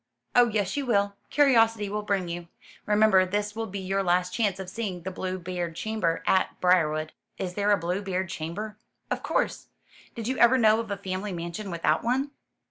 "Oh 0.35 0.47
yes 0.47 0.75
you 0.75 0.87
will. 0.87 1.13
Curiosity 1.29 1.87
will 1.87 2.01
bring 2.01 2.27
you. 2.27 2.47
Remember 2.87 3.23
this 3.23 3.55
will 3.55 3.67
be 3.67 3.77
your 3.77 4.01
last 4.01 4.33
chance 4.33 4.57
of 4.59 4.67
seeing 4.67 5.03
the 5.03 5.11
Bluebeard 5.11 5.75
chamber 5.75 6.23
at 6.25 6.59
Briarwood." 6.59 7.11
"Is 7.37 7.53
there 7.53 7.69
a 7.71 7.77
Bluebeard 7.77 8.27
chamber?" 8.27 8.77
"Of 9.11 9.21
course. 9.21 9.67
Did 10.15 10.27
you 10.27 10.39
ever 10.39 10.57
know 10.57 10.79
of 10.79 10.89
a 10.89 10.97
family 10.97 11.33
mansion 11.33 11.69
without 11.69 12.03
one?" 12.03 12.31